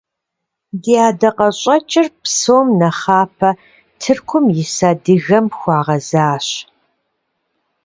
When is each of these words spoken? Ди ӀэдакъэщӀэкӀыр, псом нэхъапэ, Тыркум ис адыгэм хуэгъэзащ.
Ди 0.81 0.95
ӀэдакъэщӀэкӀыр, 1.01 2.07
псом 2.21 2.67
нэхъапэ, 2.79 3.49
Тыркум 3.99 4.45
ис 4.61 4.77
адыгэм 4.89 5.45
хуэгъэзащ. 5.57 6.47